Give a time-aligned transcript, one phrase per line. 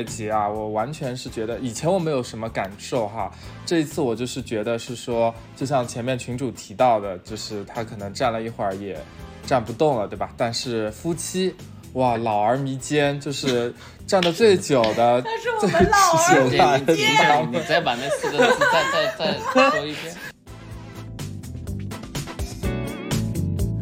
[0.00, 3.30] 乐节啊，我完全是觉得以前我没有什么感受哈，
[3.66, 8.98] 这一次我就是觉得是说，就像前面群主提到的，就是他可能站了一会儿也
[9.46, 10.30] 站不动了，对吧？
[10.38, 11.54] 但是夫妻，
[11.92, 13.74] 哇，老而弥坚，就是
[14.06, 18.82] 站的最久的， 但是我们老而弥坚，你再把那四个字再
[19.18, 20.16] 再再说一遍。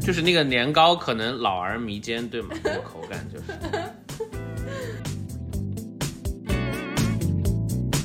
[0.01, 2.57] 就是那个年糕可能老而弥坚，对吗？
[2.65, 3.45] 那个口感就是。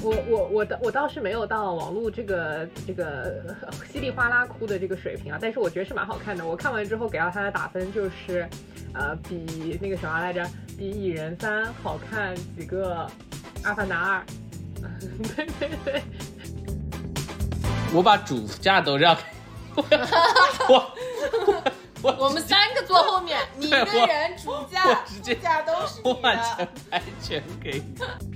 [0.04, 3.56] 我我我倒我倒是没有到网络这个这个
[3.90, 6.46] 稀里哗啦哭的这个水平啊，但是我觉得是蛮好看的。
[6.46, 8.48] 我看完之后给到他的打分就是，
[8.94, 10.46] 呃，比那个什么来着，
[10.78, 13.10] 比蚁人三好看几个
[13.64, 14.26] 阿凡达二。
[15.36, 16.04] 对对对。
[17.94, 19.98] 我把主驾都让给
[20.68, 20.94] 我。
[22.02, 26.10] 我我们三个坐后面， 你一个人主驾，主驾都是你的。
[26.10, 28.33] 我把前排全给你。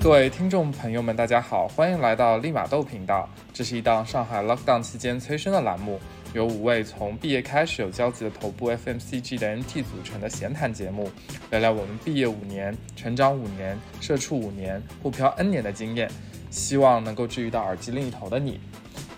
[0.00, 3.28] 各位听众朋友们，大家好，欢迎来到立马豆频道。
[3.52, 5.98] 这是一档上海 lockdown 期间催生的栏目，
[6.32, 11.10] 由五位从毕业开始有交集的头部 FMCG 的 MT 组成的闲谈节目，
[11.50, 16.08] 聊聊我们毕业五年、成长五年、社畜五年、互漂 N 年的经验，
[16.48, 18.60] 希望能够治愈到耳机另一头的你。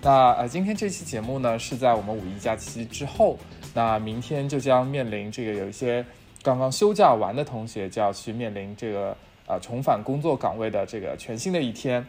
[0.00, 3.38] 那呃，今天这期节目呢是在我们五一假期之后，
[3.74, 6.04] 那明天就将面临这个有一些
[6.42, 9.14] 刚刚休假完的同学就要去面临这个
[9.50, 12.06] 呃重返工作岗位的这个全新的一天，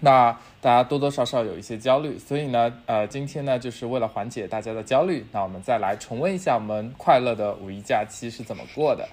[0.00, 9.08] 那大家多多少少有一些焦虑，所以呢呃今天呢就是为了缓解大家的焦虑，那我们再来重温一下我们快乐的五一假期是怎么过的，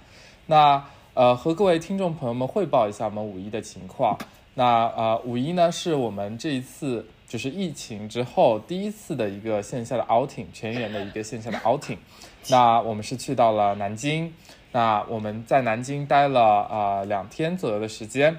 [0.48, 4.18] 那呃和各位听众朋友们汇报一下我们五一的情况，
[4.56, 7.06] 那呃五一呢是我们这一次。
[7.26, 11.98] 就是疫情之后第一次的一个线下的 outing，全员的一个线下的 outing。
[12.48, 14.32] 那我们是去到了南京，
[14.74, 18.36] 那我们在南京待了呃两天左右的时间。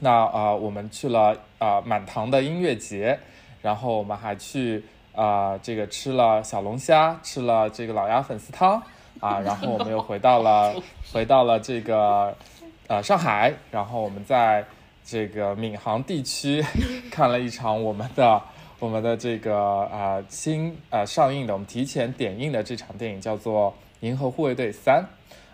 [0.00, 3.16] 那呃我们去了呃满堂的音乐节，
[3.62, 4.82] 然后我们还去
[5.14, 8.82] 啊这个吃了小龙虾，吃了这个老鸭粉丝汤
[9.20, 10.74] 啊， 然后我们又回到了
[11.12, 12.34] 回到了这个
[12.88, 14.64] 呃上海，然后我们在。
[15.02, 16.64] 这个闵行地区
[17.10, 18.40] 看了一场我们的
[18.78, 19.56] 我们的这个
[19.86, 23.72] 啊新呃上映的我们提前点映的这场电影叫做
[24.06, 25.02] 《银河护卫队三》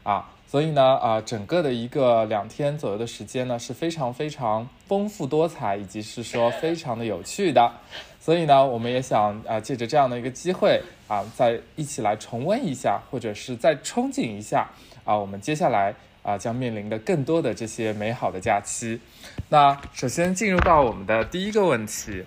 [0.06, 7.72] 啊，所以呢啊整个的一个两天左右的时间呢是非常非常丰富多彩以及是说非常的有趣的，
[8.20, 14.68] 所以呢我们也想啊借着这样的一个机会啊再一起来重温一下或者是再憧憬一下
[15.04, 15.92] 啊我们接下来。
[16.26, 19.00] 啊，将面临的更多的这些美好的假期。
[19.48, 22.24] 那首先进入到我们的第一个问题，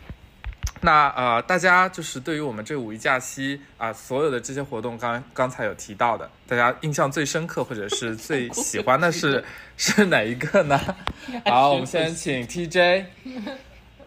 [0.82, 9.44] 那呃，大家就是对于我们这五一假期啊，所有的这些活动，刚刚才有提到的，大家印象最深刻或者是 最喜欢的是
[9.76, 10.80] 是哪一个呢？
[11.46, 13.06] 好，我们先请 TJ。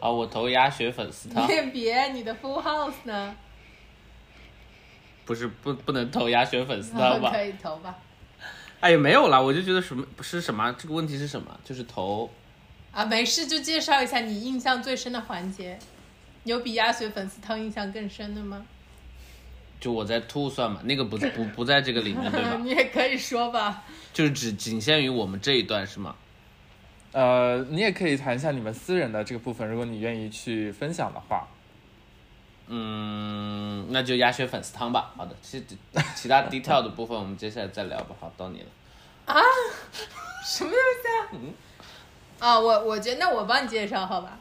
[0.00, 1.46] 好，我投鸭血粉丝汤。
[1.46, 3.34] 别别，你的 Full House 呢？
[5.24, 7.30] 不是不不能投鸭血粉丝汤吧？
[7.36, 7.96] 可以投吧。
[8.80, 11.56] 哎呀，没有啦，我就觉得什么不是什么，这个问题是什么？
[11.64, 12.28] 就是投
[12.90, 15.78] 啊，没事，就介绍一下你印象最深的环节，
[16.44, 18.64] 有比鸭血粉丝汤印象更深的吗？
[19.80, 22.56] 就我在吐算嘛，那个不不不在这个里面对吧？
[22.62, 23.82] 你也可以说吧，
[24.12, 26.14] 就是只仅限于我们这一段是吗？
[27.12, 31.48] 呃，你也可以谈一下你们私人的这个部分，如果你愿意去分享的话。
[32.68, 35.12] 嗯，那就鸭血粉丝汤吧。
[35.16, 35.62] 好的，其
[36.14, 38.14] 其他 detail 的部分我们接下来再聊吧。
[38.20, 38.66] 好，到你了。
[39.26, 39.34] 啊？
[40.46, 41.18] 什么东西啊？
[41.32, 41.54] 嗯。
[42.38, 44.38] 啊，我我觉得那我帮你介绍好吧。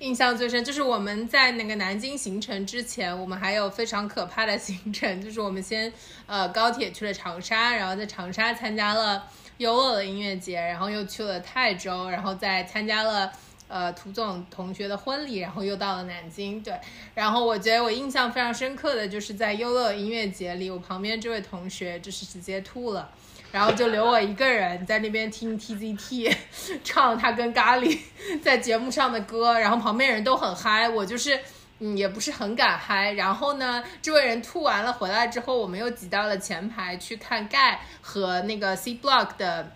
[0.00, 5.92] 印象最深就是我们在那个南京行程之前，我们还有非常可怕的行程，就是我们先
[6.26, 9.24] 呃高铁去了长沙，然后在长沙参加了
[9.58, 13.30] 优乐的音乐节，然后又去了泰州，然后再参加了。
[13.72, 16.74] 呃，涂总同学的婚礼，然后又到了南京，对，
[17.14, 23.08] 然后我觉得我印象非常深刻的就是在优乐音乐节里，我旁边这位同学就是直接吐了，
[23.52, 26.34] 然后就留我一个人在那边听 TZT
[26.84, 27.98] 唱他跟咖喱
[28.42, 31.38] 在节目上的歌，然后旁边人都很嗨，我就是
[31.78, 39.72] 嗯也不是很敢嗨，然后呢，这位人吐完了回来之后，我们又挤到了前排去看盖和那个 C Block 的。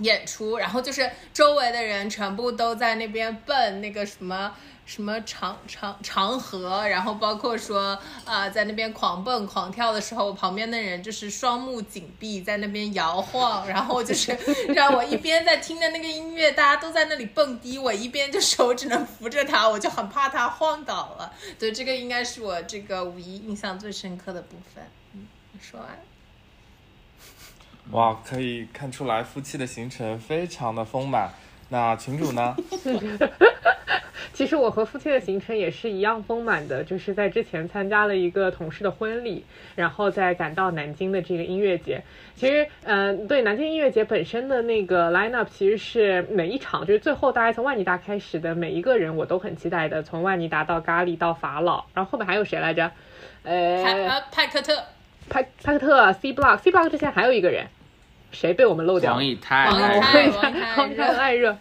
[0.00, 4.54] 演出，然后就是周围的人全部都在那边蹦那个什么
[4.88, 14.32] 什么长长长河，然后包括说啊在那边狂蹦狂跳的时候，旁边的人就是双目紧闭在那边摇晃，然后就是
[14.68, 21.30] 让我一边在听着那个音乐，大家都在那里蹦迪，我一边就手只能扶着他，我就很怕他晃倒了。
[21.58, 24.82] 对，这个应该是我这个五一印象最深刻的部分。
[25.12, 25.26] 嗯，
[25.60, 25.88] 说完。
[27.90, 31.30] 哇，可以看出来夫妻的行程非常的丰满。
[31.68, 32.56] 那群主呢？
[34.32, 39.44] 其实我和夫妻的行程也是一样丰满的，就是在之前参加了一个同事的婚礼，
[39.74, 42.00] 然后再赶到南京的这个音乐节。
[42.36, 52.92] 其实，嗯、对南京音乐节本身的那个 lineup，其实是每一场就是最后大概从万妮达开始的每一个人我都很期待的，从万妮达到咖喱到法老，然后后面还有谁来着？
[53.42, 54.84] 呃，呃派克特，
[55.28, 57.66] 派派克特、C Block、C Block 之前还有一个人，
[58.30, 59.24] 谁被我们漏掉了王？
[59.24, 61.56] 以太，王以哦，太王看看爱热，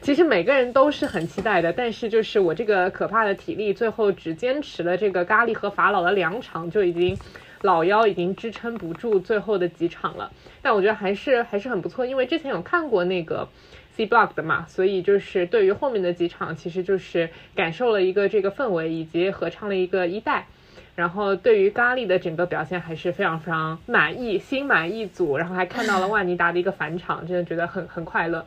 [0.00, 7.18] 其实每个人都是很期待的，但是就是我这个可怕的体力，最后只坚持了这个咖喱和法老的两场，就已经
[7.62, 10.30] 老腰已经支撑不住最后的几场了。
[10.62, 13.48] 但我觉得还是还是很不错，因为之前有看过那个
[13.96, 20.46] C Block 的嘛，所以就是对于后面的几场，其实就是感受了一个这个氛围，以及合唱了一个一代。
[20.98, 25.36] 然后对于咖喱的整个表现还是非常非常满意，心满意足。
[25.36, 28.44] 然后还看到了 万妮达的一个返场，真的觉得很很快乐。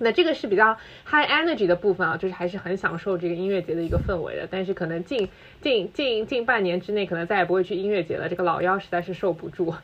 [0.00, 4.48] 那这个是比较 high energy 的部分啊，就是还是很享受这个音乐节的一个氛围的。
[4.50, 5.28] 但是可能近
[5.60, 9.74] 近近近半年之内，可能再也不会去音乐节了，这个老腰实在是受不住。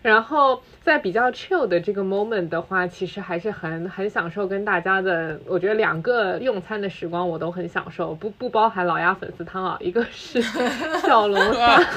[0.00, 10.42] 然后在比较 chill 的这个 moment 的话，其实还是很很享受跟大家的，我觉得两个用餐的时光我都很享受，不不包含老鸭粉丝汤啊，一个是
[11.06, 11.80] 小龙虾，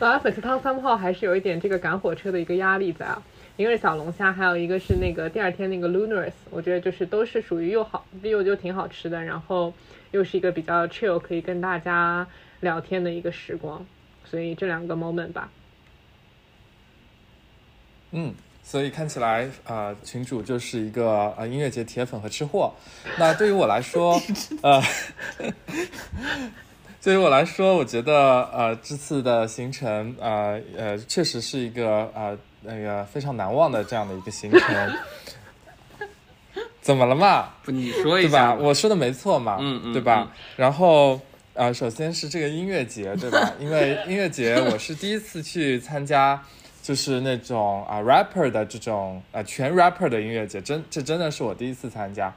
[0.00, 3.22] 老鸭粉丝汤三号还是有一点这个赶火车的一个压力在啊。
[3.60, 9.74] 一个是小龙虾，还有一个是那个第二天那个 Lunars，我觉得就是都是属于又好又就挺好吃的，然后
[10.12, 12.26] 又是一个比较 chill 可以跟大家
[12.60, 13.84] 聊天的一个时光，
[14.24, 15.50] 所以这两个 moment 吧。
[18.12, 22.72] 嗯，所以看起来呃，群主就是一个呃音乐节铁粉和吃货。
[23.18, 24.18] 那对于我来说，
[24.64, 24.82] 呃，
[27.02, 34.60] 对于我来说，我觉得呃这次的行程呃呃确实是一个呃那个非常难忘的这样的一个行程。
[36.80, 37.50] 怎么了嘛？
[37.62, 38.54] 不，你说一对吧？
[38.54, 40.32] 我说的没错嘛，嗯嗯对吧？
[40.56, 41.20] 然后
[41.52, 43.52] 呃，首先是这个音乐节，对吧？
[43.60, 46.42] 因为音乐节我是第一次去参加，
[46.82, 52.32] 就是那种啊、rapper 的这种呃全 rapper 的音乐节，真这真的是我第一次参加。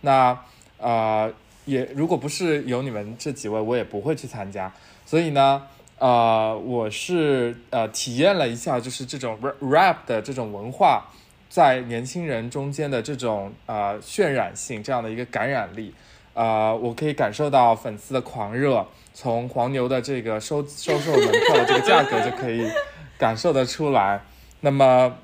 [0.00, 0.36] 那
[0.78, 1.32] 呃
[1.64, 4.70] 也如果不是有你们这几位，我也不会去参加。
[5.06, 5.62] 所以呢，
[6.04, 11.06] 呃，我是呃体验了一下，就是这种 rap 的这种文化。
[11.48, 15.94] 在年轻人中间的这种呃渲染性，这样的一个感染力，
[16.34, 22.70] 呃，我可以感受到粉丝的狂热，从黄牛的这个收收售门票的这个价格就可以
[23.16, 24.20] 感受得出来。
[24.60, 25.16] 那么，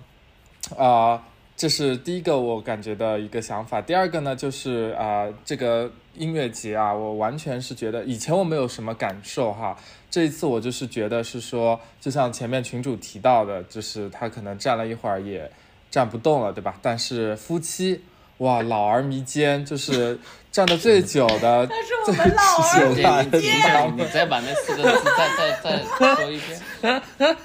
[0.78, 1.20] 呃，
[1.60, 3.82] 这是第一个我感觉的一个想法。
[3.82, 9.76] 第二个呢，就是啊、呃这个音乐节啊，我完全是觉得以前我没有什么感受哈，
[10.10, 15.50] 这一次我就是觉得是说，就像前面群主提到的，就是他可能站了一会儿也
[15.90, 16.78] 站不动了，对吧？
[16.80, 18.00] 但是夫妻。
[18.38, 20.18] 哇，老而弥坚，就是
[20.50, 22.42] 站的最久的，但是我们老
[22.72, 27.02] 而你最久的你你你再把那四个字再再再说一遍。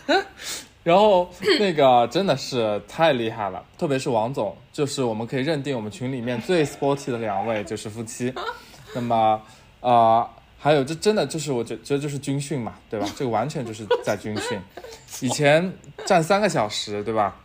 [0.86, 1.28] 然后
[1.60, 8.32] 那个真的是太厉害了，特别是王总，就是我们可以认定我们群里面最 sporty 的两位就是夫妻。
[8.94, 9.42] 那么
[9.82, 13.08] 呃，还有这真的就是我觉觉得就是军训嘛，对吧？
[13.18, 14.62] 这个完全就是在军训。
[15.22, 15.74] 以前
[16.06, 17.36] 站三个小时，对吧？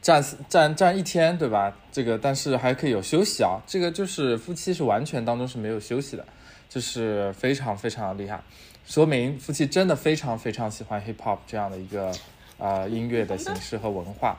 [0.00, 1.76] 站站站一天，对吧？
[1.96, 6.22] 这个但是还可以有休息啊，这个就是夫妻是完全当中是没有休息的，
[6.68, 8.38] 就是非常非常的厉害。
[8.84, 12.12] 说明夫妻真的非常非常喜欢 hip hop 这样的一个
[12.58, 14.38] 呃音乐的形式和文化，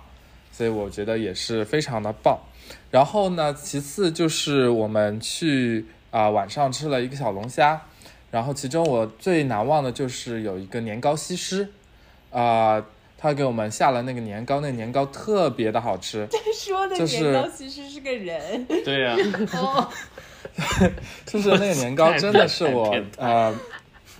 [0.52, 2.38] 所以我觉得也是非常的棒。
[2.92, 7.82] 然后呢，其次就是我们去啊、晚上吃了一个小龙虾，
[8.30, 11.70] 然后其中我最难忘的就是有一个年糕西施，
[12.30, 12.86] 啊、
[13.18, 19.16] 他给我们下了那个年糕，那个年糕特别的好吃，说的就是年糕其实是个人对呀、
[19.54, 19.90] 哦，
[21.26, 23.54] 就是那个年糕真的是我 呃，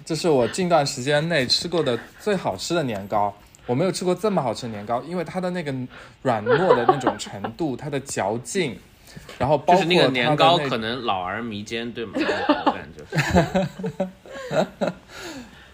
[0.04, 3.34] 这是我近段时间内吃过的最好吃的年糕。
[3.68, 5.74] 我没有吃过这么好吃的年糕，因为它的那个
[6.22, 8.80] 软糯的那种程度，它的嚼劲，
[9.38, 12.14] 然后包括就是那个年糕可能老而弥坚，对吗？
[12.16, 13.18] 那个口感就是。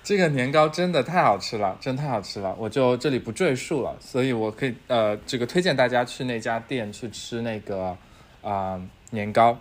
[0.03, 3.95] 这个年糕真的太好吃了，真太好吃了，我就这里不赘述了。
[4.01, 7.97] 所以我可以呃，这个推荐大家去那家店去吃那个
[8.41, 8.81] 啊、呃
[9.11, 9.57] 年糕。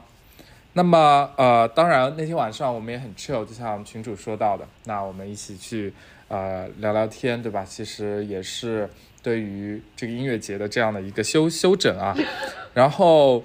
[0.73, 5.93] 那么呃，当然那天晚上我们也很 chill，就像群主说到的，那我们一起去
[6.29, 7.65] 呃聊聊天，对吧？
[7.65, 8.89] 其实也是
[9.23, 12.17] 对于这个音乐节的这样的一个休休整啊。
[12.75, 13.45] 然后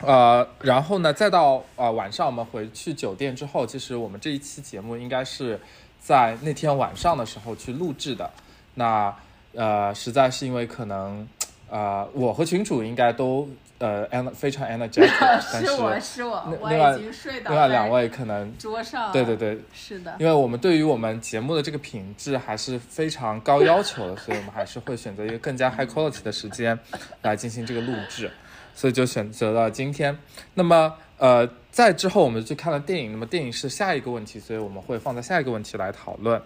[0.00, 5.60] 呃，然后呢，再到呃晚上我们回去酒店之后，其实我们这一期节目应该是
[6.08, 8.30] 在那天晚上的时候去录制的。
[8.76, 9.14] 那
[9.52, 11.28] 呃，实在是因为可能
[11.68, 13.46] 呃，我和群主应该都
[13.76, 15.10] 呃 en 非常 energetic，
[15.52, 19.12] 但 是我是是我，我另外已经睡倒另外两位可能桌上。
[19.12, 20.16] 对对对，是的。
[20.18, 26.78] 因为我们对于我们节目的这个品质还是非常高要求的，所以我们还是会选择一个更加 high quality 的时间
[27.20, 28.30] 来进行这个录制，
[28.74, 30.16] 所以就选择了今天。
[30.54, 36.40] 那么呃，在之后我们去看了电影，那么电影是下一个问题，所以我们会放在下一个问题来讨论。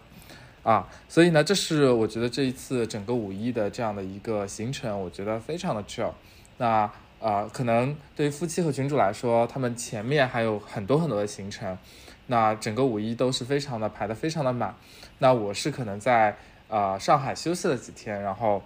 [0.62, 6.12] 啊，所以呢，这是我觉得这一次整个五一的这样的一个行程，我觉得非常的 chill。
[6.56, 11.76] 那呃，可能对于夫妻和群主来说，他们前面还有很多很多的行程，
[12.28, 14.74] 那整个五一都是非常的排的非常的满。
[15.18, 16.36] 那我是可能在
[16.68, 18.62] 呃上海休息了几天，然后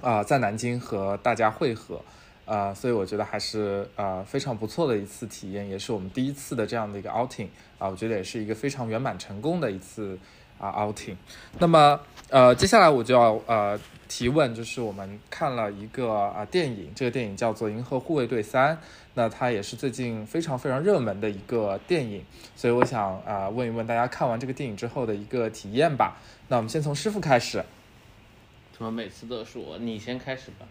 [0.00, 2.00] 啊、在南京和大家会合，
[2.48, 10.18] 呃，所以我觉得还是呃非常不错的一次体验，也是我们第一次的这样的一个 outing 啊、我觉得也是一个非常圆满成功的一次
[10.58, 11.16] 啊、outing。
[11.58, 12.00] 那么
[12.30, 13.78] 呃，接下来我就要呃
[14.08, 18.74] 提问，就是我们看了一个啊、电影，这个电影叫做《银河护卫队三》，
[19.12, 22.24] 那它也是最近非常非常热门的一个电影，
[22.56, 26.16] 所以我想啊、问一问大家看完这个电影之后的一个体验吧。
[26.48, 27.62] 那我们先从师傅开始，
[28.72, 29.76] 怎么每次都是我？
[29.78, 30.66] 你先开始吧。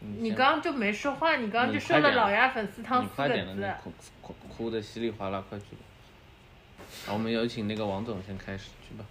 [0.00, 3.74] 先你刚刚就没说话，你刚刚就说了“老鸭粉丝汤”四个快点的，你字。
[3.82, 5.82] 哭哭哭的稀里哗啦，快去吧。
[7.06, 9.04] 好我们有请那个王总先开始去吧。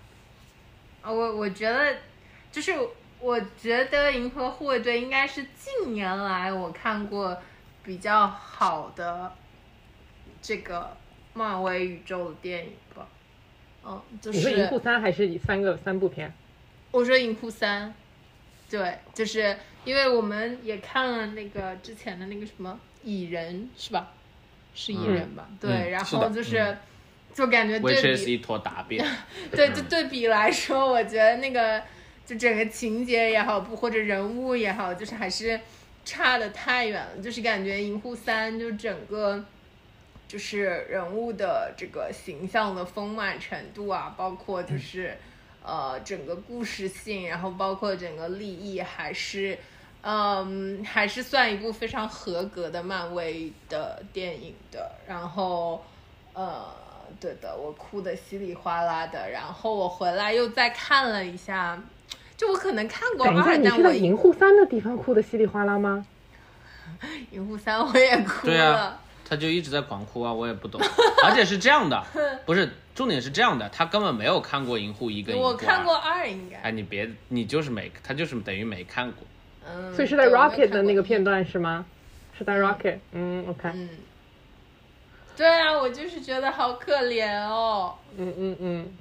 [1.02, 1.98] 啊，我我觉得，
[2.52, 2.74] 就是
[3.20, 7.38] 我觉得《银河护卫队》应该是近年来我看过
[7.84, 9.32] 比较好的
[10.42, 10.96] 这个
[11.34, 13.08] 漫威宇宙的电影吧。
[13.86, 16.34] 嗯，就你说银护是三还是以三个三部片？
[16.92, 17.90] 我说《银护三》，
[18.70, 24.14] 对，就是因为我们也看了那个之前的那个什么蚁人是吧？
[24.76, 25.50] 是蚁人吧？
[25.60, 26.60] 对，然后就是。
[26.60, 26.78] 嗯
[27.34, 29.06] 就感觉对 which 比 is 一坨大便。
[29.52, 31.80] 对，就对比来说，我觉得那个
[32.26, 35.60] 就整个情节也好，不或者人物也好，就是还是
[36.04, 37.22] 差的太远了。
[37.22, 39.46] 就是感觉《银护三》就整个
[40.28, 45.16] 就是人物的这个形象的丰满程度啊，包括就是
[45.64, 49.56] 呃整个故事性，然后包括整个立意，还是
[50.02, 54.92] 嗯还是算一部非常合格的漫威的电影的。
[55.08, 55.84] 然后
[56.34, 56.66] 呃。
[57.22, 61.82] 对的，我哭的稀里哗啦的，然后我回来又再看了一下，
[62.36, 66.06] 就我可能看过二，你但我是在银护三的地方哭的稀里哗啦吗？
[67.32, 70.80] 银护三我也哭对了，啊他就一直在狂哭啊，我也不懂。
[71.26, 72.06] 而且是这样的，
[72.46, 75.52] 不是重点是这样的，他根本没有看过《银护一》跟《银护二》。
[75.54, 75.96] 我看过。
[75.96, 79.26] 二应该，哎，你别，你就是没，他就是等于没看过。
[79.70, 81.86] 嗯，所以是在 Rocket 的那个片段是吗？
[82.38, 83.90] 是在 Rocket，嗯，OK，嗯，
[85.36, 87.96] 对啊，我就是觉得好可怜哦。
[88.18, 88.94] 嗯嗯嗯，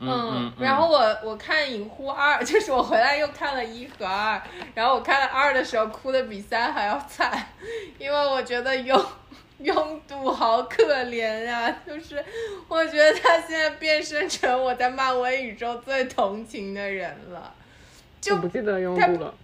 [0.00, 0.52] 嗯嗯。
[0.58, 4.40] 然后我我看《影护二》， 就是我回来又看了一和二，
[4.74, 7.48] 然后我看了二的时候哭的比三还要惨，
[7.98, 8.98] 因为我觉得拥
[9.60, 12.22] 拥堵好可怜呀、就是
[12.68, 17.52] 我觉得他现在变身成我在漫威宇宙最同情的人了，
[18.20, 19.34] 就我不记得拥他堵了。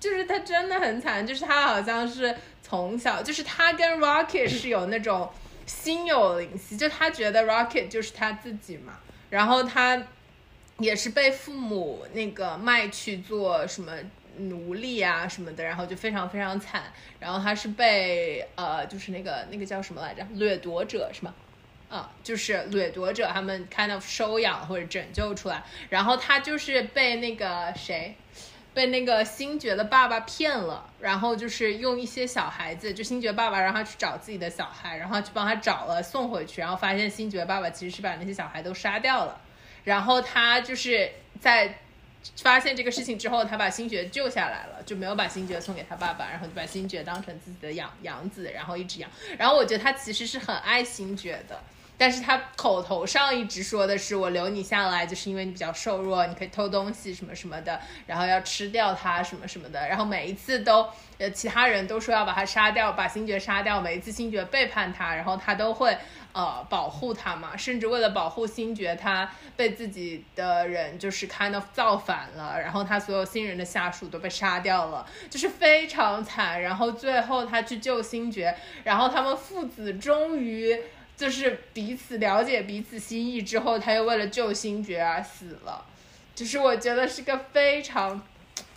[0.00, 5.30] 就是他真的很惨，就是他好像是从小，就是他跟 Rocket 是有那种
[5.66, 10.02] 心有灵犀，就他觉得 Rocket 就是他自己嘛，然后他
[10.78, 13.92] 也是被父母那个卖去做什么
[14.38, 16.84] 奴隶啊什么的，然后就非常非常惨，
[17.18, 21.34] 然后他是被呃就是那个那个叫什么来着，掠夺者是吗？
[21.90, 28.14] 啊，就是掠夺者他们 kind of 收养或者拯救出来，然后他就是被那个谁，
[28.72, 39.40] 被那个星爵的爸爸骗了，然后就是用一些小孩子，就星爵爸爸让他去找自己的小孩，然后去帮他找了送回去，然后发现星爵爸爸其实是把那些小孩都杀掉了，
[39.84, 41.10] 然后他就是
[41.40, 41.78] 在
[42.36, 49.10] 发现这个事情之后，他把星爵救下来了，就没有把星爵送给他爸爸，然后就把星爵当成自己的养养子，然后一直养。
[49.38, 51.58] 然后我觉得他其实是很爱星爵的，
[52.00, 59.86] 但是他口头上一直说的是我留你下来，就是因为你比较瘦弱，你可以偷东西什么什么的，然后要吃掉他什么什么的。
[59.86, 60.88] 然后每一次都
[61.18, 65.94] 呃其他人都说要把他杀掉，把星爵杀掉，每一次星爵背叛他，然后他都会
[66.32, 76.62] 呃保护他嘛，甚至为了保护星爵，他被自己的人就是 kind of 造反了，然后他所有新人的下属都被杀掉了，就是非常惨。
[76.62, 80.80] 然后最后他去救星爵，然后他们父子终于
[81.20, 85.84] 就是彼此了解彼此心意之后，他又为了救星爵而死了，
[86.34, 88.26] 就是我觉得是个非常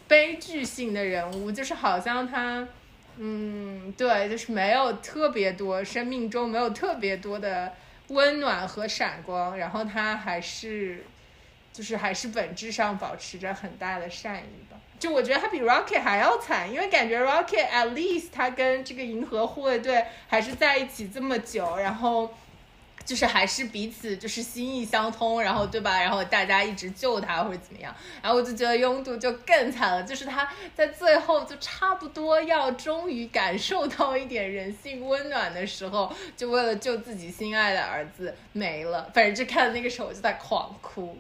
[0.10, 2.68] 悲剧性的人物，就是好像他。
[3.16, 7.72] 嗯，对，就是没有特别多，生命中没有特别多的
[8.08, 11.06] 温暖和闪光，然后他还是
[11.72, 14.78] 就是还是本质上保持着很大的善意吧。
[15.04, 22.34] 就我觉得他比 Rocket 还要惨，因为感觉 Rocket at least 他跟这个银河护卫队还是在一起这么久，然后。
[23.06, 26.00] 就是还是彼此就是心意相通，然后对吧？
[26.00, 41.18] 然后大家一直救他或者怎么样，然后我就觉得拥堵就更惨了，就是他在最后就差不多要终于感受到一点人性温暖的时候，就为了救自己心爱的儿子没了，反正就看那个时候我就在狂哭。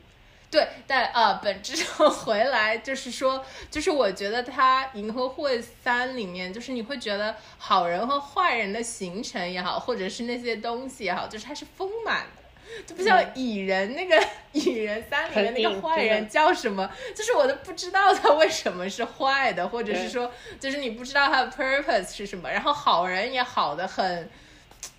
[0.54, 14.16] 对，但啊，本质上 回来就是说，就是我觉得他《银河护卫三》里面，就是你会觉得好人和坏人的形成也好，或者是那些东西也好，就是它是丰满的，就不像蚁人那个
[14.54, 24.30] 《蚁人三》里面那个坏人叫什么，就是我都不知道他为什么是坏的，或者是说，就是你不知道他的 purpose 是什么，然后好人也好的很。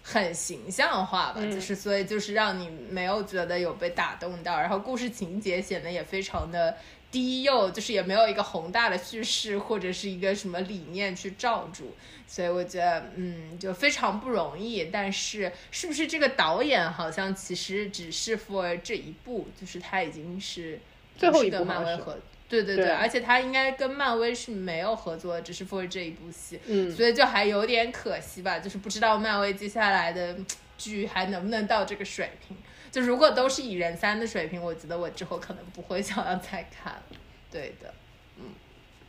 [0.06, 6.76] 很形象化吧，就是所以就是让你没有觉得有被打动到，然后故事情节显得也非常的
[7.10, 11.96] 低幼，就是也没有一个宏大的叙事或者是一个什么理念去罩住，
[12.26, 14.84] 所以我觉得嗯就非常不容易。
[14.92, 20.78] 但是是不是这个导演好像其实只是 for 这一部，就是他已经是
[21.16, 22.18] 最后一部漫威和。
[22.62, 30.36] 对对对，而且他应该跟漫威是没有合作，只是 for 这一部戏，嗯，所以就还有点可惜吧，就是不知道漫威接下来的
[30.78, 32.56] 剧还能不能到这个水平。
[32.90, 37.02] 就如果都是蚁人三的水平，我觉得我之后可能不会想要再看了。
[37.50, 37.92] 对的，
[38.38, 38.44] 嗯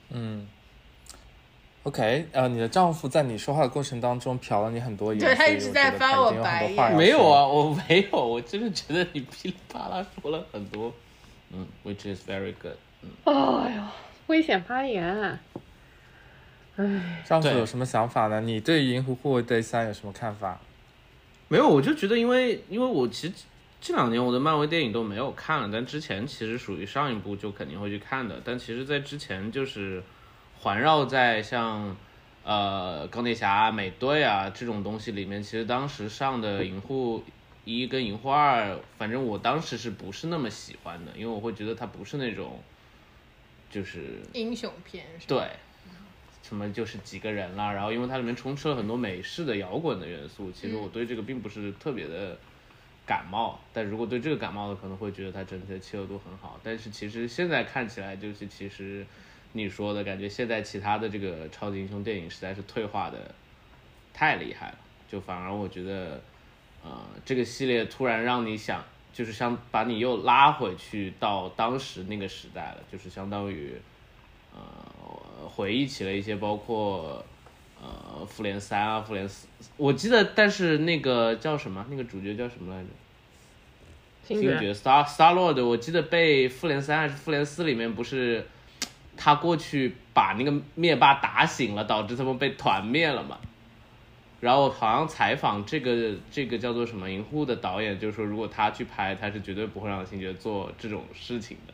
[0.10, 0.48] 嗯
[1.84, 6.96] ，OK，呃，你的丈夫在你说话的过程当中瞟了你很多眼，对他一直在翻我白眼。
[6.96, 10.92] 没有啊，我没有，我真的觉得你噼里啪啦说了很多，
[11.52, 12.76] 嗯，which is very good。
[13.26, 13.84] 哎呦，
[14.28, 15.40] 危险发言！
[16.76, 18.42] 哎，丈夫有什么想法呢？
[18.42, 20.60] 你对《银狐护卫队三》有什么看法？
[21.48, 23.34] 没有，我就觉得，因为因为我其实
[23.80, 28.42] 这两年我的漫威电影都没有看了，但之前其实属于上一部就肯定会去看的。
[28.44, 30.04] 但其实，在之前就是
[30.60, 31.96] 环绕在像
[32.44, 37.24] 呃钢铁侠、美队啊这种东西里面，其实当时上的《银护
[37.64, 41.14] 一》跟《银护二》，反正我当时是不是那么喜欢的？
[41.16, 42.60] 因为我会觉得它不是那种。
[43.70, 45.50] 就是英雄片，对，
[46.42, 52.38] 什么就是几个人啦，然后因为它里面充斥了很多美式的摇滚的元素，其实我对这个并不是特别的
[53.06, 53.60] 感冒。
[53.74, 56.60] 但如果对这个感冒的，可能会觉得它整体的契合度很好。
[56.64, 59.06] 但是其实现在看起来，就是其实
[59.52, 63.34] 你说的感觉，现在其他的这个超级英雄电影实在是退化的
[64.14, 64.78] 太厉害了，
[65.10, 66.22] 就反而我觉得，
[66.84, 68.86] 呃，这个系列突然让你想。
[69.16, 73.72] 就是像把你又拉回去到当时那个时代了，就是相当于，
[74.54, 74.60] 呃，
[75.48, 77.24] 回忆起了一些包括，
[77.82, 79.48] 呃，复联三啊，复联四，
[79.78, 82.90] 我记得，但是那个叫什么，那个主角叫什么来着？
[84.28, 88.46] 星爵 Star Star Lord，我记得被复联三还是复联四里面不是，
[89.16, 93.40] 他过去把那个灭霸打醒了，导致他们被团灭了嘛。
[94.46, 101.74] 然后好像采访这个这个叫做什么银护的导演，就是说如果他去拍，他是绝对不会让星爵做这种事情的。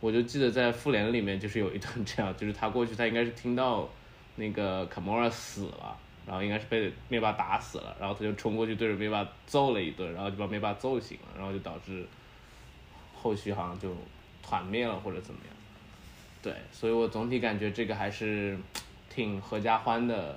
[0.00, 3.88] 我就记得在复联里面就是有一段这样，就是他过去他应该是听到
[4.34, 12.04] 那个卡莫拉死了，然后应该是被灭霸打死了，然后他就冲过去对着灭霸揍了一顿，然后就把灭霸揍醒了，然后就导致
[13.14, 13.96] 后续好像就
[14.42, 15.54] 团灭了或者怎么样。
[16.42, 18.58] 对，所以我总体感觉这个还是
[19.08, 20.36] 挺合家欢的。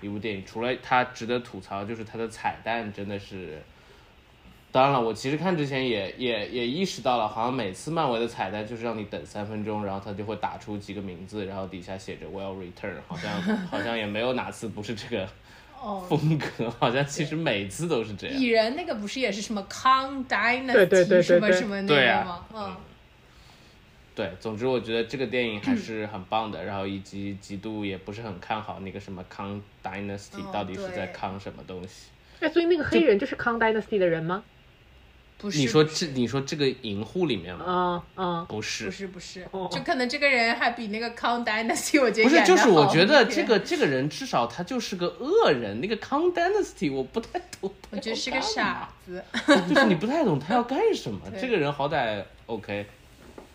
[0.00, 3.62] 一部电影，除了它值得吐槽，就是它的彩蛋真的是。
[4.72, 13.30] 当然了，我其实看之前也也也意识到了，好像每次漫威的彩蛋就是让你等三分钟，然后他就会打出几个名字，然后底下写着 “Well Return”，好像
[13.68, 15.26] 好像也没有哪次不是这个
[16.06, 18.36] 风格，好像其实每次都是这样。
[18.38, 22.44] 蚁人那个不是也是什么 Kang Dynasty 什么什么那个吗？
[22.52, 22.76] 嗯。
[24.16, 32.08] 对，总之我觉得这个电影还是很棒的，然后以及极度也不是很看好那个什么康 Dynasty 到底是在康什么东西。
[32.40, 34.42] 哎，所以那个黑人就是康 Dynasty 的人吗？
[35.36, 35.58] 不是。
[35.58, 38.02] 你说这你说这个银户里面吗？
[38.16, 47.70] 嗯嗯，不是，不是不是，就可能这个人还比那个康 Dynasty 我觉得不是，就是我觉得这个这个人至少他就是个恶人，那个康 Dynasty 我不太懂。
[47.90, 49.22] 我觉得是个傻子。
[49.68, 52.86] 就是你不太懂他要干什么， 这个人好歹 OK。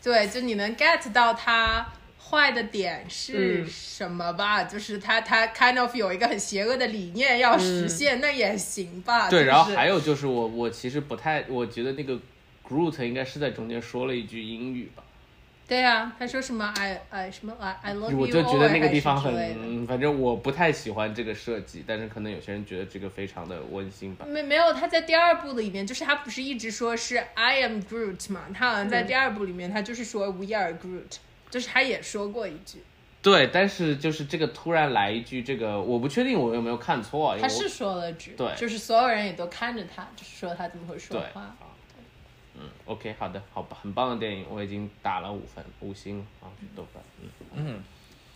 [0.04, 1.86] 对，就你能 get 到他
[2.30, 4.64] 坏的点是什么吧？
[4.64, 9.30] 就是他他 kind of 有一个很邪恶的理念要实现，那也行吧。
[9.30, 12.18] 对，然后还有就是我我其实不太，我觉得那个
[12.68, 15.04] Groot 应该是在中间说了一句英语吧，
[15.67, 24.26] 对啊，他说什么 I I 什么 I I love you，我就觉得那个地方很反正我不太喜欢这个设计，但是可能有些人觉得这个非常的温馨吧。
[24.28, 28.41] 没没有，他在第二部里面，就是他不是一直说是 I am Groot 嘛？
[28.54, 31.17] 他好像在第二部里面，他就是说 We are Groot，
[31.50, 32.84] 就是他也说过一句，
[33.21, 41.56] 对，但是就是这个突然来一句这个，我不确定我有没有看错他是说了句，对就是所有人也都看着他，就是说他怎么会说对话。
[42.62, 46.45] 嗯，OK，好的，好吧，很棒的电影，我已经打了五分五星啊，
[46.76, 47.84] 豆瓣，嗯，嗯，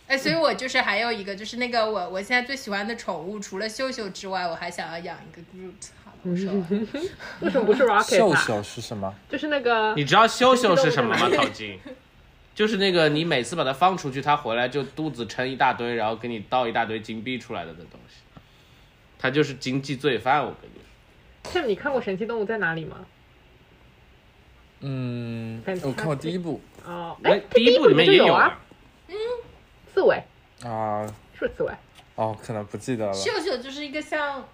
[0.08, 5.90] 哎，所以我就是还有一个，就是那个我我现在最喜欢的宠物，除了秀秀之外，我还想要养一个 Groot。
[6.04, 6.88] 好了，我说完了。
[7.40, 8.02] 为什么不是 Rocket 啊？
[8.02, 9.14] 秀秀是什么？
[9.28, 11.18] 就是那个你知道秀秀是什么吗？
[11.18, 11.78] 神奇动物淘金，
[12.54, 18.16] 就是那个你每次把它放出去，它回来就肚子撑一大堆，然后给你倒一大堆金币出来的那东西，
[19.18, 21.52] 它就是经济罪犯，我跟你说。
[21.52, 22.96] 像你看过《神奇动物在哪里》吗？
[24.88, 26.60] 嗯 Fantastic，我看过第一部。
[26.84, 28.56] 哦，哎第一部里面就有啊，
[29.08, 29.14] 嗯，
[29.92, 30.22] 刺猬。
[30.62, 31.72] 啊，是不是刺猬？
[32.14, 33.12] 哦，可能不记得了。
[33.12, 34.44] 秀秀就是一个像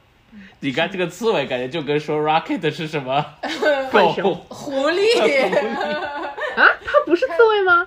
[0.61, 3.23] 你看这个刺猬，感觉就跟说 Rocket 是什么？
[3.93, 5.21] 狗，狐狸，
[6.57, 7.87] 啊，它不是刺猬吗？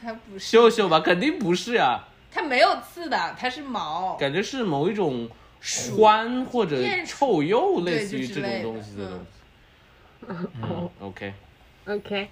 [0.00, 1.00] 它不是，秀秀吧？
[1.00, 4.14] 肯定不是呀，它没有刺的，它是毛。
[4.16, 5.28] 感觉是某一种
[5.60, 10.90] 獾或者臭鼬，类似于这种东西的东西。
[11.00, 11.34] ，OK，
[11.86, 12.28] ，OK。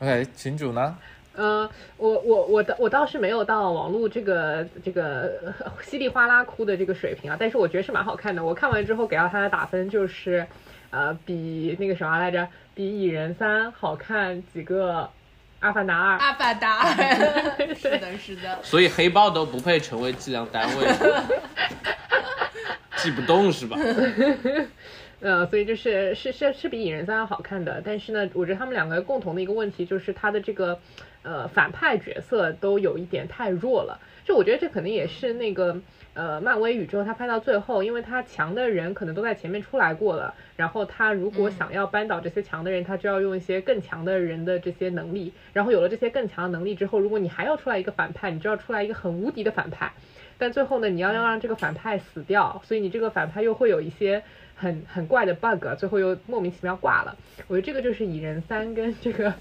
[0.00, 0.96] OK，群主呢？
[1.34, 8.42] 呃，我我我倒我倒是没有到网络这个这个呃稀里哗啦哭的这个水平啊，但是我觉得是蛮好看的。
[8.42, 10.46] 我看完之后给到它的打分就是，
[10.88, 15.02] 呃，比那个什么来着，比《蚁人三》好看几个，
[15.60, 16.94] 《阿凡达二》阿凡达，
[17.74, 18.58] 是的，是的。
[18.62, 20.86] 所以黑豹都不配成为计量单位，
[22.96, 23.76] 记不动是吧？
[25.20, 30.78] 呃，所以就是是是是比《蚁人三》要好看的，但是呢，我觉得他们两个共同的一个问题就是他的这个
[31.22, 33.98] 呃反派角色都有一点太弱了。
[34.24, 35.80] 就我觉得这可能也是那个
[36.12, 49.92] 呃漫威宇宙他拍到最后，因为他强的人可能都在前面出来过了，然后他如果想要扳倒这些强的人，他就要用一些更强的人的这些能力，然后有了这些更强的能力之后，如果你还要出来一个反派，你就要出来一个很无敌的反派。
[50.38, 54.22] 但最后呢，你要要让这个反派死掉，所以你这个反派又会有一些
[54.56, 57.16] 很很怪的 bug，最后又莫名其妙挂了。
[57.46, 59.32] 我觉得这个就是蚁人三跟这个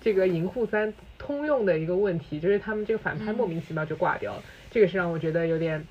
[0.00, 5.86] 这个银护三通用的一个问题，就是他们这个反派莫名其妙就挂掉了，这个是让我觉得有点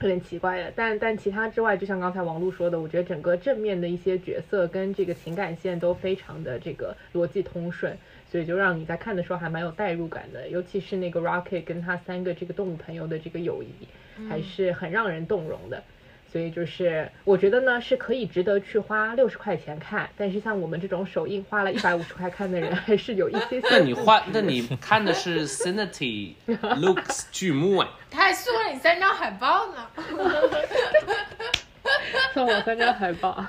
[0.00, 0.72] 有点奇怪的。
[0.76, 7.96] 但但其他之外，就像刚才王璐说的，我觉得整个正面的一些角色跟这个情感线都非常的这个逻辑通顺。
[8.30, 15.82] 所以就让你在看的时候还蛮有代入感的，尤其是那个 Rocket 跟他三个这个动物朋友的这个友谊，还是很让人动容的。
[16.30, 23.68] 所以就是我觉得呢是可以值得去花六十块钱看，但是像我们这种首映花了一百五十块看的人，还是有一些些。
[23.70, 29.86] 那你花，那你看的是 Cinity Looks 剧目哎，他还送了你三张海报呢。
[32.34, 33.46] 送我三张海报。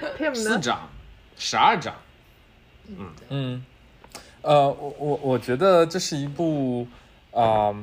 [0.18, 0.34] Tim 呢？
[0.34, 0.88] 四张，
[1.38, 1.94] 十二张，
[3.30, 3.64] 嗯，
[4.42, 6.86] 呃，我我我觉得这是一部
[7.32, 7.74] 啊、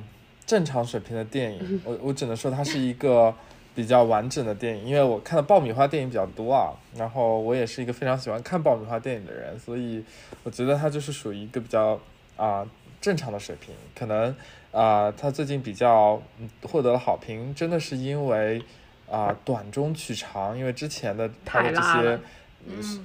[0.45, 3.33] 正常水平的电影， 我我只能说它是一个
[3.75, 10.03] 比较完整的电影，因为我看的爆米花电影比较多啊，然后我也是一个非常喜欢看爆米花电影的人，所以
[10.43, 11.99] 我觉得它就是属于一个比较
[12.38, 12.65] 啊、
[12.99, 14.36] 正常的水平，可能
[14.71, 18.63] 啊、它最近比较嗯获得了好评，真的是因为
[19.09, 22.19] 啊、短中取长，因为之前的它的这些。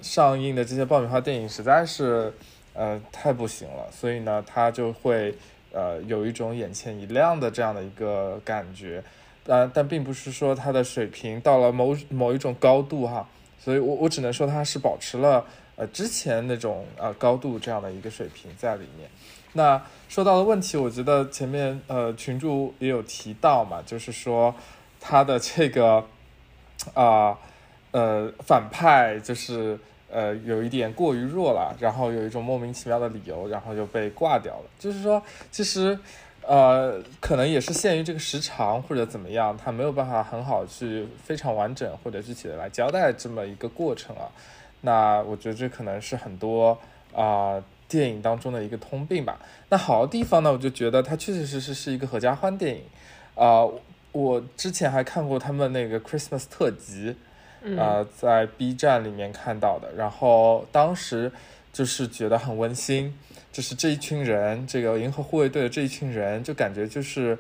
[0.01, 2.33] 上映的这些爆米花电影实在是
[2.75, 5.35] 呃太不行了，所以呢，它就会
[5.73, 9.03] 呃有一种眼前一亮的这样的一个感觉，
[9.49, 19.11] 呃，但并不是说它的水平到了某某一种高度哈，所以我我只能说它是保持了呃之前那种呃高度这样的一个水平在里面。
[19.55, 24.55] 那说到的问题，我觉得前面呃群主也有提到嘛，就是说
[25.01, 26.05] 他的这个
[26.95, 27.37] 啊。
[27.91, 29.77] 呃，反派就是
[30.11, 34.65] 呃有一点过于弱了，然后有一种莫名其妙的理由，然后就被挂掉了。
[34.79, 35.99] 就是说，其实
[36.49, 44.33] 呃可能也是限于这个时长或者怎么样，他没有办法很好去非常完整或者具体的来交代这么一个过程啊。
[44.81, 46.79] 那我觉得这可能是很多
[47.15, 49.39] 啊、电影当中的一个通病吧。
[49.69, 52.83] 那好的地方呢，我就觉得它确确实实是一个合家欢电影
[53.35, 53.63] 啊、
[54.13, 57.15] 我之前还看过他们那个 Christmas 特辑，
[57.77, 61.31] 呃，在 B 站里面看到的，然后当时
[61.79, 63.15] 就是觉得很温馨，
[63.53, 67.39] 就是这一群人，这个银河护卫队的这一群人，就感觉就是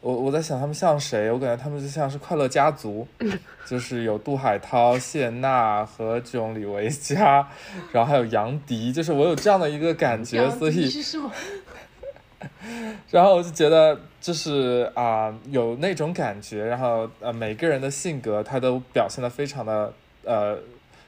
[0.00, 3.06] 我我在想他们像谁，我感觉他们就像是快乐家族，
[3.64, 7.48] 就是有杜海涛、谢娜、和这种、李维嘉，
[7.92, 10.90] 然后还有杨迪，就是我有这样的一个感觉，所以？
[13.12, 19.94] 然后我就觉得就是啊、有那种感觉，然后呃每个人的性格他都表现的非常的
[20.24, 20.58] 呃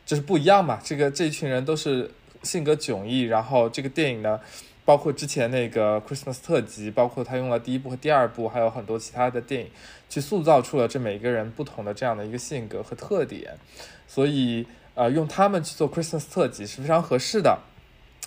[0.07, 0.79] 就是不一样嘛。
[0.85, 2.09] 这个这一群人都是
[2.43, 4.41] 性格迥异，然后这个电影呢，
[4.85, 9.71] 包括之前那个 Christmas 特辑，包括他用了第一部和第二部，还有很多其他的电影，
[10.09, 13.57] 去塑造出了这每个人不同的这样的一个性格和特点，
[14.07, 17.59] 所以呃用他们去做 Christmas 特辑是非常合适的。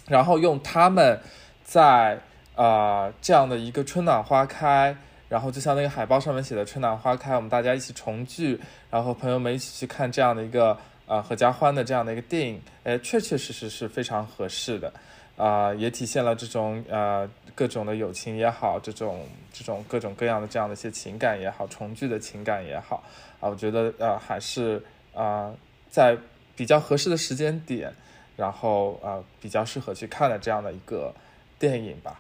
[0.08, 1.22] 然后用他们
[1.64, 2.20] 在
[2.56, 4.98] 呃这样的一个春暖花开，
[5.30, 10.78] 然后就像那个海报上面写的“春暖花开”，我们大家一起重聚，然后朋友们一起去看这样的一个
[11.12, 14.94] 啊合家欢的这样的一个电影，哎，确确实实是非常合适的，
[15.36, 23.04] 啊、也体现了这种呃各种的友情也好，这种这种各种各样的这样的一些情感也好，重聚的情感也好，
[23.42, 24.82] 啊、我觉得呃还是
[25.14, 25.54] 啊、
[25.90, 26.18] 在
[26.56, 27.94] 比较合适的时间点。
[28.38, 31.14] 然后啊比较适合去看的这样的一个
[31.60, 32.20] 电影吧。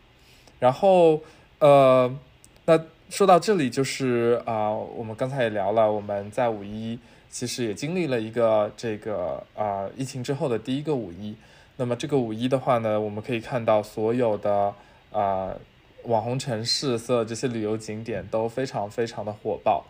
[0.59, 1.19] 然后
[1.57, 2.13] 呃，
[2.65, 6.99] 那说到这里，就是啊、我们刚才也聊了，我们在五一
[7.31, 11.35] 其实也经历了一个这个啊、疫情之后的第一个五一。
[11.77, 14.73] 那么这个五一的话呢，我们可以看到所有的
[15.11, 15.55] 啊、
[16.03, 19.85] 网红城市，所有这些旅游景点都非常非常的火爆。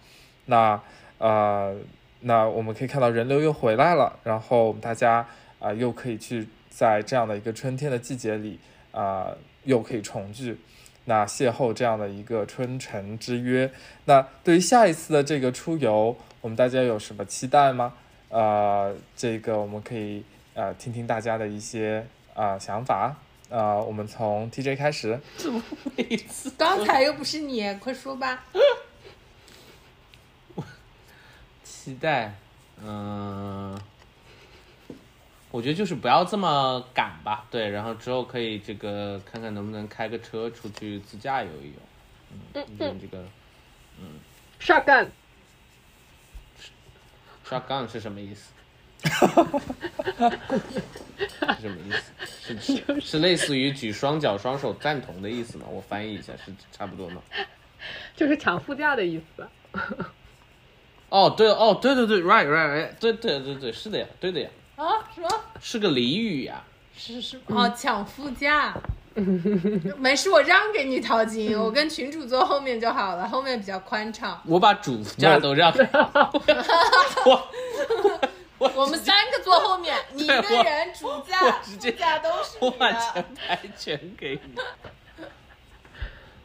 [0.46, 0.82] 那
[1.18, 1.76] 呃，
[2.22, 5.28] 那我们可以看到人流又回来了，然后大家。
[5.64, 8.58] 啊、又可以去在这样的一个春天的季节里
[8.92, 9.28] 啊、
[9.64, 10.58] 又可以重聚，
[11.06, 13.72] 那邂逅这样的一个春城之约。
[14.06, 17.94] 那对于下一次的这个出游，我们大家有什么期待吗？
[18.30, 20.24] 呃，这个我们可以
[20.54, 23.16] 呃听听大家的一些啊、想法。
[23.50, 25.20] 呃，我们从 TJ 开始。
[25.96, 28.44] 每次刚才又不是你，快说吧。
[31.64, 32.34] 期待，
[32.82, 33.78] 嗯、
[35.50, 41.80] 我觉得就是不要这么赶吧，对，然后之后可以这个看看能不能开个车出去自驾游一游，
[42.54, 43.26] 嗯，用这个
[44.62, 45.08] shotgun，
[47.52, 48.54] shotgun 是什么意思？
[49.04, 49.10] 是
[51.62, 52.56] 什么意思？
[52.56, 55.66] 是是是类似于举双脚双手赞同的意思吗？
[55.70, 57.22] 我翻译一下，是差不多吗？
[58.16, 59.48] 就是抢副驾的意思。
[61.10, 64.86] 哦，对哦，对对对，right right right，对对对对，是的呀，对的呀，啊？
[65.14, 65.28] 什么？
[65.60, 66.64] 是个俚语呀。
[66.96, 68.74] 是是哦，抢副驾。
[69.98, 74.42] 没事，我让给你淘金，我跟群主坐后面就好了，后面比较宽敞。
[74.46, 75.86] 我把主驾都让 给
[77.26, 83.24] 我，我们三个坐后面，你一个人主驾、直接副驾都是你我把前的。
[83.36, 84.56] 台全给你。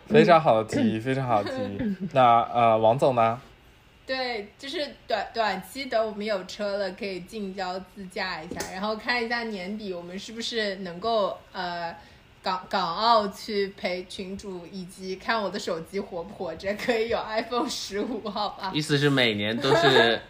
[0.08, 1.96] 非常好的提议，非常好的提议。
[2.12, 3.40] 那呃，王总呢？
[4.06, 11.92] 对，就是短短期等我们有车了，可以近郊自驾一下，然后看一下年底我们是不是能够呃
[12.40, 18.70] 港港澳去陪群主，以及看我的手机活不活着，可以有 iPhone 十五，好吧？
[18.72, 20.20] 意思是每年都是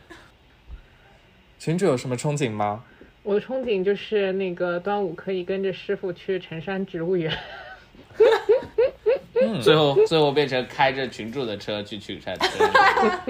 [1.61, 2.83] 群主有什么憧憬吗？
[3.23, 7.37] 我的憧憬就是那个端午可以跟着师傅去辰山植物园。
[9.62, 12.49] 最后最后变成开着群主的车去群山车，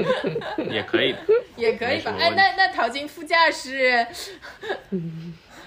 [0.70, 1.18] 也可以的。
[1.56, 2.14] 也可以吧？
[2.18, 4.06] 哎，那那淘金副驾驶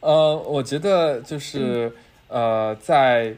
[0.00, 1.92] 呃，我觉得就是
[2.28, 3.34] 呃，在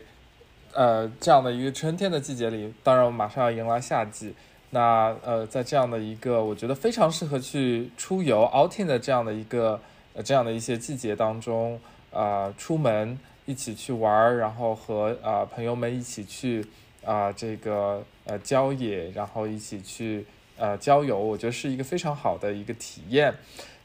[0.75, 4.35] 呃这样的一个春天的季节里，当然我们马上要迎来夏季。
[4.71, 9.81] 那呃，在这样的一个我觉得非常适合去出游 outing 的这样的一个
[10.13, 11.81] 呃这样的一些季节当中，
[12.13, 16.63] 啊，出门一起去玩儿，然后和啊、朋友们一起去
[17.03, 20.27] 啊、这个呃郊野，然后一起去
[20.59, 23.33] 呃郊游，我觉得是一个非常好的一个体验。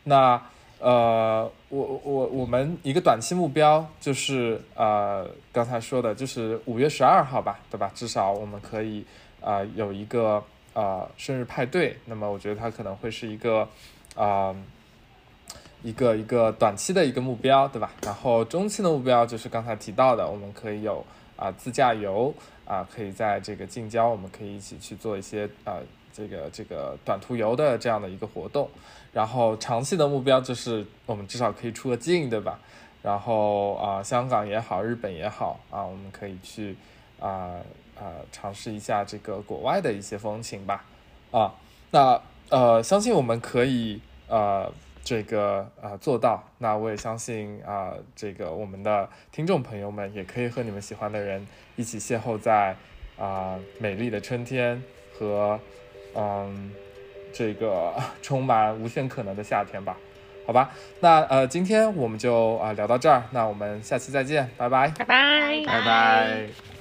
[0.04, 0.41] 那
[0.80, 7.89] 呃，我我我们一个短期目标就是呃，刚才说的，就是五月十二号吧，对吧？
[7.95, 9.06] 至少我们可以
[9.39, 11.95] 呃有一个呃生日派对。
[12.04, 13.65] 那么我觉得它可能会是一个
[14.15, 14.54] 啊、
[15.84, 17.91] 一个一个短期的一个目标，对吧？
[18.04, 22.34] 然后中期的目标就是刚才提到的，我们可以有啊、自驾游
[22.65, 25.76] 啊、可以在这个近郊，我们可以一起去做一些啊、
[26.13, 28.69] 这个这个短途游的这样的一个活动。
[29.12, 32.58] 然后长期的目标就是我们至少可以出个境，对吧？
[33.02, 36.76] 然后啊、香港也好，日本也好啊，我们可以去
[37.19, 37.52] 啊
[38.00, 40.86] 啊、尝试一下这个国外的一些风情吧。
[41.32, 41.54] 啊，
[41.91, 44.72] 那呃，相信我们可以呃
[45.04, 46.44] 这个呃做到。
[46.58, 52.76] 那我也相信啊、这个我们的听众朋友们也可以和你们喜欢的人一起邂逅在
[53.18, 54.82] 啊、美丽的春天
[55.18, 55.60] 和
[56.16, 56.74] 嗯
[57.32, 59.98] 这个充满无限可能的夏天吧。
[60.46, 64.89] 好吧，那呃，今天我们就啊、聊到这儿，那我们下期再见，拜拜。
[64.89, 65.63] 拜拜。
[65.66, 66.73] 拜拜。